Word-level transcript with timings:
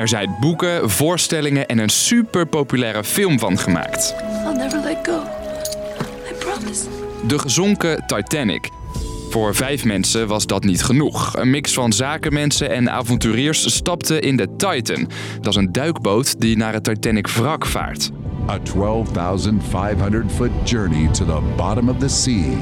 Er 0.00 0.08
zijn 0.08 0.36
boeken, 0.40 0.90
voorstellingen 0.90 1.66
en 1.66 1.78
een 1.78 1.88
super 1.88 2.46
populaire 2.46 3.04
film 3.04 3.38
van 3.38 3.58
gemaakt. 3.58 4.14
I'll 4.46 4.56
never 4.56 4.80
let 4.82 4.96
go. 5.02 5.22
I 6.30 6.34
promise. 6.38 6.84
De 7.26 7.38
gezonken 7.38 8.04
Titanic. 8.06 8.68
Voor 9.30 9.54
vijf 9.54 9.84
mensen 9.84 10.26
was 10.26 10.46
dat 10.46 10.64
niet 10.64 10.84
genoeg. 10.84 11.36
Een 11.36 11.50
mix 11.50 11.72
van 11.72 11.92
zakenmensen 11.92 12.70
en 12.70 12.90
avonturiers 12.90 13.74
stapte 13.74 14.20
in 14.20 14.36
de 14.36 14.56
Titan. 14.56 15.08
Dat 15.40 15.52
is 15.52 15.56
een 15.56 15.72
duikboot 15.72 16.40
die 16.40 16.56
naar 16.56 16.72
het 16.72 16.84
Titanic 16.84 17.28
wrak 17.28 17.66
vaart. 17.66 18.10
A 18.48 18.58
12,500 18.58 20.32
foot 20.32 20.50
journey 20.64 21.08
to 21.08 21.24
the 21.24 21.40
bottom 21.56 21.88
of 21.88 21.98
the 21.98 22.08
sea. 22.08 22.58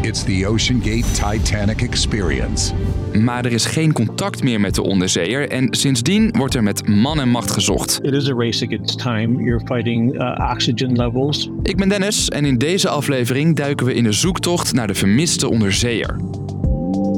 It's 0.00 0.24
the 0.24 0.46
Ocean 0.46 0.80
Gate 0.82 1.04
Titanic 1.12 1.80
experience. 1.80 2.74
Maar 3.22 3.44
er 3.44 3.52
is 3.52 3.64
geen 3.64 3.92
contact 3.92 4.42
meer 4.42 4.60
met 4.60 4.74
de 4.74 4.82
onderzeeër 4.82 5.48
en 5.48 5.74
sindsdien 5.74 6.34
wordt 6.36 6.54
er 6.54 6.62
met 6.62 6.88
man 6.88 7.20
en 7.20 7.28
macht 7.28 7.50
gezocht. 7.50 7.98
It 8.02 8.12
is 8.12 8.30
a 8.30 8.34
race 8.34 8.66
against 8.66 8.98
time. 8.98 9.42
You're 9.42 9.60
fighting 9.64 10.14
uh, 10.14 10.50
oxygen 10.52 10.92
levels. 10.92 11.50
Ik 11.62 11.76
ben 11.76 11.88
Dennis 11.88 12.28
en 12.28 12.44
in 12.44 12.58
deze 12.58 12.88
aflevering 12.88 13.56
duiken 13.56 13.86
we 13.86 13.94
in 13.94 14.04
de 14.04 14.12
zoektocht 14.12 14.72
naar 14.72 14.86
de 14.86 14.94
vermiste 14.94 15.48
onderzeeër. 15.48 16.16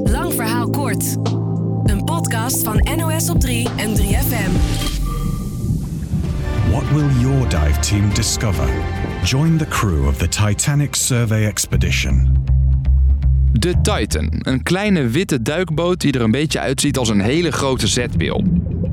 Lang 0.04 0.34
verhaal 0.34 0.70
kort. 0.70 1.16
Een 1.84 2.04
podcast 2.04 2.62
van 2.64 2.86
NOS 2.96 3.30
op 3.30 3.40
3 3.40 3.68
en 3.76 3.96
3FM. 3.96 4.50
What 6.70 6.90
will 6.92 7.20
your 7.20 7.48
dive 7.48 7.78
team 7.80 8.14
discover? 8.14 8.68
Join 9.24 9.56
the 9.58 9.66
crew 9.66 10.06
of 10.06 10.16
the 10.16 10.28
Titanic 10.28 10.94
Survey 10.94 11.46
Expedition. 11.46 12.39
De 13.52 13.74
Titan, 13.82 14.30
een 14.38 14.62
kleine 14.62 15.06
witte 15.06 15.42
duikboot 15.42 16.00
die 16.00 16.12
er 16.12 16.20
een 16.20 16.30
beetje 16.30 16.60
uitziet 16.60 16.98
als 16.98 17.08
een 17.08 17.20
hele 17.20 17.52
grote 17.52 17.86
zetpil. 17.86 18.44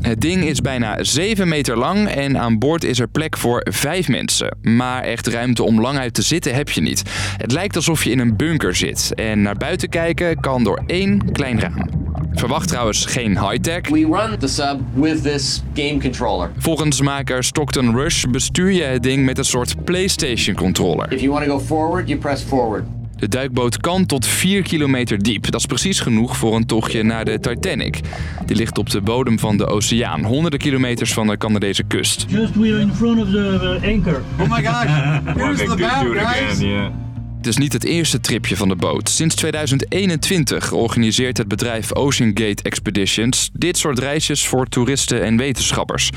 Het 0.02 0.22
ding 0.22 0.44
is 0.44 0.62
bijna 0.62 1.04
7 1.04 1.48
meter 1.48 1.78
lang 1.78 2.08
en 2.08 2.38
aan 2.38 2.60
boord 2.60 2.84
is 2.84 3.00
er 3.00 3.08
plek 3.08 3.38
voor 3.38 3.68
5 3.70 4.08
mensen. 4.08 4.58
Maar 4.62 5.04
echt 5.04 5.28
ruimte 5.28 5.64
om 5.64 5.82
lang 5.82 5.98
uit 5.98 6.14
te 6.14 6.22
zitten 6.22 6.56
heb 6.56 6.70
je 6.70 6.82
niet. 6.82 7.04
Het 7.38 7.52
lijkt 7.52 7.76
alsof 7.76 8.04
je 8.04 8.10
in 8.10 8.20
een 8.20 8.36
bunker 8.36 8.76
zit 8.76 9.14
en 9.16 9.42
naar 9.42 9.56
buiten 9.56 9.90
kijken 9.90 10.40
kan 10.40 10.64
door 10.64 10.84
één 10.86 11.32
klein 11.32 11.60
raam. 11.60 11.90
Verwacht 12.34 12.68
trouwens 12.68 13.06
geen 13.06 13.40
high-tech. 13.40 13.90
We 13.90 14.08
run 14.12 14.40
the 14.40 14.48
sub 14.48 14.80
with 14.94 15.24
this 15.24 15.64
game 15.74 16.00
controller. 16.00 16.52
Volgens 16.58 17.02
maker 17.02 17.44
Stockton 17.44 17.96
Rush 17.96 18.24
bestuur 18.24 18.72
je 18.72 18.84
het 18.84 19.04
ding 19.04 19.26
met 19.26 19.38
een 19.38 19.46
soort 19.46 19.84
PlayStation 19.84 20.56
controller. 20.56 21.12
If 21.12 21.20
you 21.20 21.32
want 21.32 21.46
to 21.46 21.58
go 21.58 21.60
forward, 21.60 22.08
you 22.08 22.20
press 22.20 22.44
forward. 22.44 22.97
De 23.18 23.28
duikboot 23.28 23.78
kan 23.78 24.06
tot 24.06 24.28
4 24.28 24.62
kilometer 24.62 25.24
diep. 25.24 25.52
Dat 25.52 25.60
is 25.60 25.66
precies 25.66 26.00
genoeg 26.00 26.38
voor 26.38 26.56
een 26.56 26.66
tochtje 26.66 27.04
naar 27.04 27.26
de 27.26 27.40
Titanic. 27.40 28.00
Die 28.46 28.56
ligt 28.56 28.78
op 28.78 28.90
de 28.90 29.02
bodem 29.02 29.40
van 29.40 29.58
de 29.58 29.66
oceaan, 29.66 30.24
honderden 30.24 30.60
kilometers 30.60 31.14
van 31.14 31.28
de 31.28 31.38
Canadese 31.38 31.84
kust. 31.84 32.26
Just 32.30 32.56
we 32.56 32.72
are 32.72 32.80
in 32.80 32.94
front 32.94 33.20
of 33.20 33.30
the 33.30 33.80
anchor. 33.84 34.22
Oh 34.40 34.50
my 34.50 34.66
gosh, 34.66 34.88
here's 35.38 35.60
the 35.60 35.76
map, 35.78 36.28
guys. 36.28 36.60
Het 37.38 37.48
is 37.48 37.58
niet 37.58 37.74
het 37.74 37.84
eerste 37.84 38.20
tripje 38.20 38.56
van 38.56 38.68
de 38.68 38.76
boot. 38.76 39.10
Sinds 39.10 39.36
2021 39.36 40.72
organiseert 40.72 41.38
het 41.38 41.48
bedrijf 41.48 41.94
Ocean 41.94 42.32
Gate 42.34 42.64
Expeditions 42.64 43.50
dit 43.54 43.78
soort 43.78 44.00
reisjes 44.00 44.48
voor 44.48 44.66
toeristen 44.68 45.24
en 45.24 45.38
wetenschappers. 45.38 46.10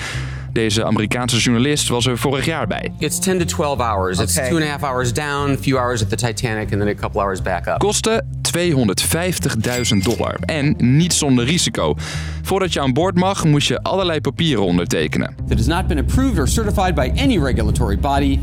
Deze 0.53 0.85
Amerikaanse 0.85 1.39
journalist 1.39 1.89
was 1.89 2.07
er 2.07 2.19
vorig 2.19 2.45
jaar 2.45 2.67
bij. 2.67 2.93
It's 2.99 3.19
10 3.19 3.39
to 3.39 3.45
12 3.45 3.79
hours. 3.79 4.19
It's 4.19 4.35
two 4.35 4.57
and 4.57 4.63
a 4.63 4.67
half 4.67 4.83
hours 4.83 5.13
down, 5.13 5.51
a 5.51 5.57
few 5.61 5.79
hours 5.79 6.03
at 6.03 6.09
the 6.09 6.17
Titanic, 6.17 6.73
and 6.73 6.81
then 6.81 6.89
a 6.89 6.95
couple 6.95 7.21
hours 7.21 7.43
back 7.43 7.67
up. 7.67 7.79
Kosten 7.79 8.27
250.000 8.59 9.97
dollar. 10.03 10.37
En 10.41 10.75
niet 10.79 11.13
zonder 11.13 11.45
risico. 11.45 11.95
Voordat 12.43 12.73
je 12.73 12.81
aan 12.81 12.93
boord 12.93 13.15
mag, 13.15 13.45
moest 13.45 13.69
je 13.69 13.83
allerlei 13.83 14.21
papieren 14.21 14.65
ondertekenen. 14.65 15.35
that 15.49 15.59
has 15.59 15.67
not 15.67 15.87
been 15.87 15.99
approved 15.99 16.39
or 16.39 16.49
certified 16.49 16.95
by 16.95 17.13
any 17.21 17.39
regulatory 17.39 17.99
body 17.99 18.39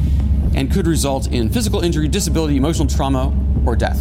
and 0.56 0.72
could 0.72 0.88
result 0.88 1.28
in 1.32 1.52
physical 1.52 1.82
injury, 1.82 2.10
disability, 2.10 2.56
emotional 2.56 2.88
trauma, 2.88 3.32
or 3.66 3.78
death. 3.78 4.00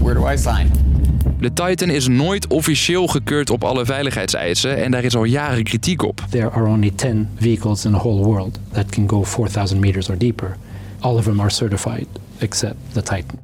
Where 0.00 0.14
do 0.14 0.32
I 0.32 0.36
sign? 0.36 0.87
De 1.40 1.52
Titan 1.52 1.88
is 1.90 2.08
nooit 2.08 2.46
officieel 2.46 3.06
gekeurd 3.06 3.50
op 3.50 3.64
alle 3.64 3.84
veiligheidseisen 3.84 4.76
en 4.84 4.90
daar 4.90 5.04
is 5.04 5.16
al 5.16 5.24
jaren 5.24 5.62
kritiek 5.64 6.02
op. 6.02 6.24
There 6.30 6.50
are 6.50 6.66
only 6.66 6.90
10 6.94 7.28
vehicles 7.36 7.84
in 7.84 7.90
the 7.90 7.96
whole 7.98 8.24
world 8.24 8.58
that 8.72 8.86
can 8.90 9.08
go 9.08 9.24
4,000 9.24 9.80
meters 9.80 10.08
or 10.08 10.18
deeper. 10.18 10.56
All 10.98 11.14
of 11.14 11.24
them 11.24 11.40
are 11.40 11.50
certified 11.50 12.06
except 12.38 12.74
the 12.92 13.02
Titan. 13.02 13.38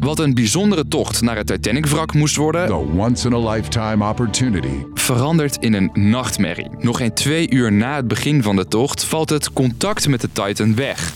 Wat 0.00 0.18
een 0.18 0.34
bijzondere 0.34 0.88
tocht 0.88 1.22
naar 1.22 1.36
het 1.36 1.46
Titanic-wrak 1.46 2.14
moest 2.14 2.36
worden, 2.36 2.66
The 2.66 2.74
once 2.96 3.28
in 3.28 3.34
a 3.34 3.50
lifetime 3.50 4.08
opportunity. 4.08 4.76
verandert 4.94 5.56
in 5.60 5.74
een 5.74 5.90
nachtmerrie. 5.92 6.68
Nog 6.78 6.96
geen 6.96 7.14
twee 7.14 7.50
uur 7.50 7.72
na 7.72 7.96
het 7.96 8.08
begin 8.08 8.42
van 8.42 8.56
de 8.56 8.68
tocht 8.68 9.04
valt 9.04 9.30
het 9.30 9.52
contact 9.52 10.08
met 10.08 10.20
de 10.20 10.28
Titan 10.32 10.74
weg. 10.74 11.12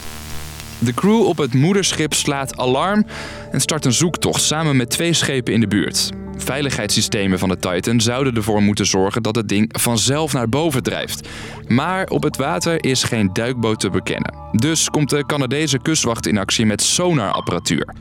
De 0.79 0.93
crew 0.93 1.25
op 1.25 1.37
het 1.37 1.53
moederschip 1.53 2.13
slaat 2.13 2.57
alarm 2.57 3.05
en 3.51 3.61
start 3.61 3.85
een 3.85 3.93
zoektocht 3.93 4.41
samen 4.41 4.77
met 4.77 4.89
twee 4.89 5.13
schepen 5.13 5.53
in 5.53 5.59
de 5.59 5.67
buurt. 5.67 6.09
Veiligheidssystemen 6.37 7.39
van 7.39 7.49
de 7.49 7.57
Titan 7.57 8.01
zouden 8.01 8.35
ervoor 8.35 8.61
moeten 8.61 8.85
zorgen 8.85 9.23
dat 9.23 9.35
het 9.35 9.49
ding 9.49 9.69
vanzelf 9.79 10.33
naar 10.33 10.49
boven 10.49 10.83
drijft. 10.83 11.27
Maar 11.67 12.07
op 12.07 12.23
het 12.23 12.37
water 12.37 12.85
is 12.85 13.03
geen 13.03 13.29
duikboot 13.33 13.79
te 13.79 13.89
bekennen. 13.89 14.33
Dus 14.51 14.89
komt 14.89 15.09
de 15.09 15.25
Canadese 15.25 15.79
kustwacht 15.79 16.27
in 16.27 16.37
actie 16.37 16.65
met 16.65 16.81
sonarapparatuur. 16.81 17.95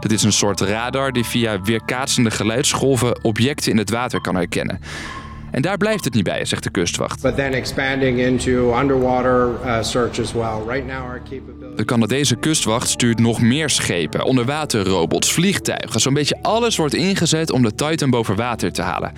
Dit 0.00 0.12
is 0.12 0.22
een 0.22 0.32
soort 0.32 0.60
radar 0.60 1.12
die 1.12 1.24
via 1.24 1.60
weerkaatsende 1.60 2.30
geluidsgolven 2.30 3.24
objecten 3.24 3.70
in 3.70 3.78
het 3.78 3.90
water 3.90 4.20
kan 4.20 4.34
herkennen. 4.34 4.80
En 5.52 5.62
daar 5.62 5.76
blijft 5.76 6.04
het 6.04 6.14
niet 6.14 6.24
bij, 6.24 6.44
zegt 6.44 6.62
de 6.62 6.70
kustwacht. 6.70 7.22
but 7.22 7.36
then 7.36 7.52
expanding 7.52 8.18
into 8.18 8.78
underwater 8.80 9.50
search 9.84 10.20
as 10.20 10.32
well. 10.32 10.60
Right 10.66 10.86
now, 10.86 11.02
our 11.02 11.20
capability. 11.30 11.76
De 11.76 11.84
Canadese 11.84 12.36
kustwacht 12.36 12.88
stuurt 12.88 13.18
nog 13.18 13.40
meer 13.40 13.70
schepen, 13.70 14.24
onderwaterrobots, 14.24 15.32
vliegtuigen. 15.32 16.00
Zo'n 16.00 16.14
beetje 16.14 16.38
alles 16.42 16.76
wordt 16.76 16.94
ingezet 16.94 17.50
om 17.50 17.62
de 17.62 17.74
Titan 17.74 18.10
boven 18.10 18.36
water 18.36 18.72
te 18.72 18.82
halen. 18.82 19.12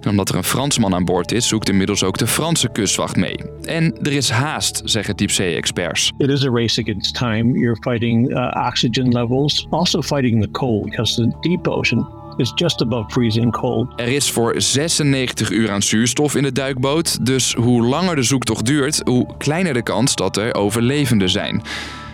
En 0.00 0.10
omdat 0.10 0.28
er 0.28 0.34
een 0.34 0.44
Fransman 0.44 0.94
aan 0.94 1.04
boord 1.04 1.32
is, 1.32 1.48
zoekt 1.48 1.68
inmiddels 1.68 2.04
ook 2.04 2.18
de 2.18 2.26
Franse 2.26 2.68
kustwacht 2.68 3.16
mee. 3.16 3.36
En 3.64 3.98
er 4.02 4.12
is 4.12 4.30
haast, 4.30 4.82
zeggen 4.84 5.16
diepzee-experts. 5.16 6.12
It 6.18 6.28
is 6.28 6.46
a 6.46 6.50
race 6.50 6.80
against 6.80 7.14
time. 7.14 7.58
You're 7.58 7.76
fighting 7.80 8.30
uh, 8.30 8.66
oxygen 8.66 9.08
levels, 9.08 9.66
also 9.70 10.02
fighting 10.02 10.42
the 10.42 10.50
cold 10.50 10.84
because 10.84 11.14
the 11.14 11.36
deep 11.40 11.68
ocean 11.68 12.08
is 12.40 12.52
just 12.54 12.82
above 12.82 13.10
freezing 13.10 13.52
cold. 13.52 13.92
Er 13.96 14.08
is 14.08 14.30
voor 14.30 14.54
96 14.56 15.50
uur 15.50 15.70
aan 15.70 15.82
zuurstof 15.82 16.34
in 16.34 16.42
de 16.42 16.52
duikboot, 16.52 17.26
dus 17.26 17.54
hoe 17.54 17.82
langer 17.82 18.16
de 18.16 18.22
zoektocht 18.22 18.64
duurt, 18.64 19.00
hoe 19.04 19.26
kleiner 19.38 19.74
de 19.74 19.82
kans 19.82 20.14
dat 20.14 20.36
er 20.36 20.54
overlevenden 20.54 21.30
zijn. 21.30 21.62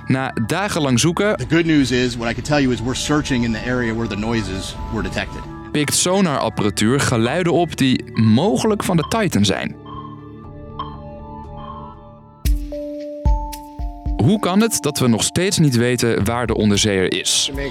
Na 0.06 0.32
dagenlang 0.47 1.00
zoeken 1.00 1.36
The 1.36 1.54
good 1.54 1.65
news 1.65 1.91
is, 1.91 2.16
what 2.16 2.31
I 2.31 2.34
can 2.34 2.42
tell 2.42 2.60
you 2.60 2.72
is 2.72 2.81
we're 2.81 2.94
searching 2.94 3.44
in 3.44 3.53
the 3.53 3.70
area 3.70 3.94
where 3.94 4.09
the 4.09 4.16
noises 4.16 4.76
were 4.92 5.03
detected. 5.03 5.42
pikt 5.72 5.94
sonarapparatuur 5.94 7.00
geluiden 7.00 7.53
op 7.53 7.76
die 7.76 8.04
mogelijk 8.12 8.84
van 8.84 8.97
de 8.97 9.04
Titan 9.09 9.44
zijn. 9.44 9.85
Hoe 14.26 14.38
kan 14.38 14.60
het 14.60 14.82
dat 14.82 14.98
we 14.98 15.09
nog 15.09 15.25
steeds 15.25 15.59
niet 15.59 15.76
weten 15.76 16.25
waar 16.25 16.47
de 16.47 16.54
onderzeeër 16.54 17.12
is? 17.12 17.50
Uh. 17.54 17.70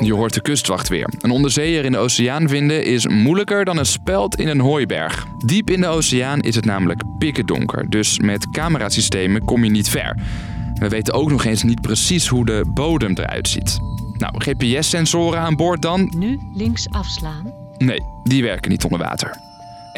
Je 0.00 0.14
hoort 0.14 0.34
de 0.34 0.40
kustwacht 0.42 0.88
weer. 0.88 1.10
Een 1.18 1.30
onderzeeër 1.30 1.84
in 1.84 1.92
de 1.92 1.98
oceaan 1.98 2.48
vinden 2.48 2.84
is 2.84 3.06
moeilijker 3.06 3.64
dan 3.64 3.78
een 3.78 3.86
speld 3.86 4.36
in 4.36 4.48
een 4.48 4.60
hooiberg. 4.60 5.26
Diep 5.44 5.70
in 5.70 5.80
de 5.80 5.86
oceaan 5.86 6.40
is 6.40 6.54
het 6.54 6.64
namelijk 6.64 7.02
pikken 7.18 7.46
donker, 7.46 7.90
dus 7.90 8.18
met 8.18 8.50
camerasystemen 8.50 9.44
kom 9.44 9.64
je 9.64 9.70
niet 9.70 9.88
ver. 9.88 10.16
We 10.74 10.88
weten 10.88 11.14
ook 11.14 11.30
nog 11.30 11.44
eens 11.44 11.62
niet 11.62 11.80
precies 11.80 12.26
hoe 12.26 12.46
de 12.46 12.64
bodem 12.74 13.12
eruit 13.14 13.48
ziet. 13.48 13.78
Nou, 14.12 14.32
GPS-sensoren 14.38 15.40
aan 15.40 15.56
boord 15.56 15.82
dan? 15.82 16.12
Nu 16.16 16.38
links 16.54 16.90
afslaan. 16.90 17.52
Nee, 17.78 18.00
die 18.24 18.42
werken 18.42 18.70
niet 18.70 18.84
onder 18.84 18.98
water. 18.98 19.47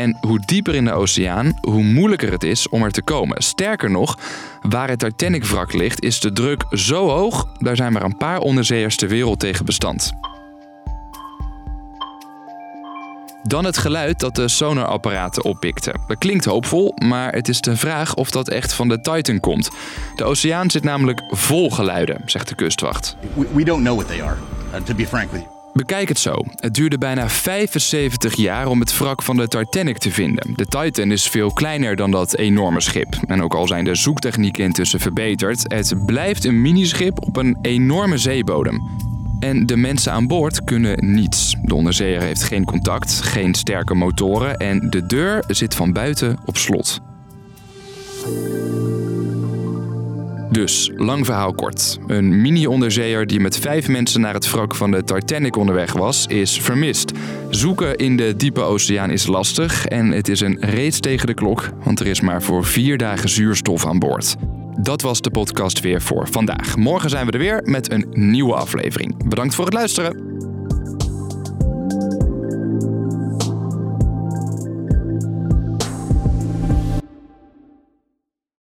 En 0.00 0.16
hoe 0.20 0.40
dieper 0.44 0.74
in 0.74 0.84
de 0.84 0.92
oceaan, 0.92 1.58
hoe 1.60 1.82
moeilijker 1.82 2.32
het 2.32 2.42
is 2.42 2.68
om 2.68 2.82
er 2.82 2.90
te 2.90 3.02
komen. 3.02 3.42
Sterker 3.42 3.90
nog, 3.90 4.18
waar 4.62 4.88
het 4.88 4.98
Titanic-wrak 4.98 5.72
ligt, 5.72 6.02
is 6.02 6.20
de 6.20 6.32
druk 6.32 6.64
zo 6.70 7.08
hoog, 7.08 7.46
daar 7.58 7.76
zijn 7.76 7.92
maar 7.92 8.02
een 8.02 8.16
paar 8.16 8.38
onderzeeërs 8.38 8.96
ter 8.96 9.08
wereld 9.08 9.40
tegen 9.40 9.64
bestand. 9.64 10.12
Dan 13.42 13.64
het 13.64 13.78
geluid 13.78 14.20
dat 14.20 14.34
de 14.34 14.48
sonarapparaten 14.48 15.44
oppikten. 15.44 16.00
Dat 16.06 16.18
klinkt 16.18 16.44
hoopvol, 16.44 16.94
maar 17.04 17.32
het 17.32 17.48
is 17.48 17.60
de 17.60 17.76
vraag 17.76 18.14
of 18.14 18.30
dat 18.30 18.48
echt 18.48 18.72
van 18.72 18.88
de 18.88 19.00
Titan 19.00 19.40
komt. 19.40 19.70
De 20.16 20.24
oceaan 20.24 20.70
zit 20.70 20.84
namelijk 20.84 21.22
vol 21.28 21.70
geluiden, 21.70 22.22
zegt 22.24 22.48
de 22.48 22.54
kustwacht. 22.54 23.16
We, 23.54 23.64
don't 23.64 23.82
know 23.82 23.96
what 23.96 24.08
they 24.08 24.22
are, 24.22 24.36
uh, 24.74 24.80
to 24.80 24.94
be 24.94 25.06
frank 25.06 25.32
with 25.32 25.40
you. 25.40 25.59
Bekijk 25.72 26.08
het 26.08 26.18
zo. 26.18 26.34
Het 26.54 26.74
duurde 26.74 26.98
bijna 26.98 27.28
75 27.28 28.36
jaar 28.36 28.66
om 28.66 28.80
het 28.80 28.98
wrak 28.98 29.22
van 29.22 29.36
de 29.36 29.48
Titanic 29.48 29.98
te 29.98 30.10
vinden. 30.10 30.52
De 30.54 30.66
Titan 30.66 31.10
is 31.10 31.28
veel 31.28 31.52
kleiner 31.52 31.96
dan 31.96 32.10
dat 32.10 32.36
enorme 32.36 32.80
schip. 32.80 33.18
En 33.26 33.42
ook 33.42 33.54
al 33.54 33.66
zijn 33.66 33.84
de 33.84 33.94
zoektechnieken 33.94 34.64
intussen 34.64 35.00
verbeterd, 35.00 35.64
het 35.72 36.06
blijft 36.06 36.44
een 36.44 36.62
minischip 36.62 37.22
op 37.22 37.36
een 37.36 37.58
enorme 37.62 38.18
zeebodem. 38.18 38.82
En 39.40 39.66
de 39.66 39.76
mensen 39.76 40.12
aan 40.12 40.26
boord 40.26 40.64
kunnen 40.64 41.12
niets. 41.14 41.56
De 41.62 41.74
onderzeeër 41.74 42.20
heeft 42.20 42.42
geen 42.42 42.64
contact, 42.64 43.12
geen 43.12 43.54
sterke 43.54 43.94
motoren 43.94 44.56
en 44.56 44.90
de 44.90 45.06
deur 45.06 45.44
zit 45.46 45.74
van 45.74 45.92
buiten 45.92 46.38
op 46.44 46.56
slot. 46.56 47.00
Dus, 50.50 50.90
lang 50.96 51.26
verhaal 51.26 51.52
kort. 51.52 51.98
Een 52.06 52.40
mini-onderzeeër 52.40 53.26
die 53.26 53.40
met 53.40 53.58
vijf 53.58 53.88
mensen 53.88 54.20
naar 54.20 54.34
het 54.34 54.50
wrak 54.50 54.74
van 54.74 54.90
de 54.90 55.04
Titanic 55.04 55.56
onderweg 55.56 55.92
was, 55.92 56.26
is 56.26 56.60
vermist. 56.60 57.12
Zoeken 57.50 57.96
in 57.96 58.16
de 58.16 58.36
diepe 58.36 58.60
oceaan 58.60 59.10
is 59.10 59.26
lastig 59.26 59.86
en 59.86 60.10
het 60.10 60.28
is 60.28 60.40
een 60.40 60.56
race 60.60 61.00
tegen 61.00 61.26
de 61.26 61.34
klok, 61.34 61.70
want 61.84 62.00
er 62.00 62.06
is 62.06 62.20
maar 62.20 62.42
voor 62.42 62.64
vier 62.64 62.98
dagen 62.98 63.28
zuurstof 63.28 63.86
aan 63.86 63.98
boord. 63.98 64.36
Dat 64.80 65.02
was 65.02 65.20
de 65.20 65.30
podcast 65.30 65.80
weer 65.80 66.02
voor 66.02 66.28
vandaag. 66.28 66.76
Morgen 66.76 67.10
zijn 67.10 67.26
we 67.26 67.32
er 67.32 67.38
weer 67.38 67.60
met 67.64 67.92
een 67.92 68.06
nieuwe 68.10 68.54
aflevering. 68.54 69.28
Bedankt 69.28 69.54
voor 69.54 69.64
het 69.64 69.74
luisteren. 69.74 70.29